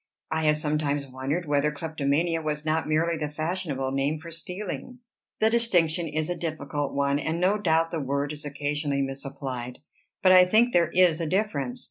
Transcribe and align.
"I 0.31 0.45
have 0.45 0.57
sometimes 0.57 1.05
wondered 1.05 1.47
whether 1.47 1.71
kleptomania 1.71 2.41
was 2.41 2.65
not 2.65 2.87
merely 2.89 3.17
the 3.17 3.29
fashionable 3.29 3.91
name 3.91 4.17
for 4.19 4.31
stealing." 4.31 4.97
"The 5.39 5.51
distinction 5.51 6.07
is 6.07 6.27
a 6.27 6.35
difficult 6.35 6.95
one, 6.95 7.19
and 7.19 7.39
no 7.39 7.59
doubt 7.59 7.91
the 7.91 8.01
word 8.01 8.33
is 8.33 8.43
occasionally 8.43 9.03
misapplied. 9.03 9.77
But 10.23 10.31
I 10.31 10.45
think 10.45 10.73
there 10.73 10.89
is 10.89 11.21
a 11.21 11.27
difference. 11.29 11.79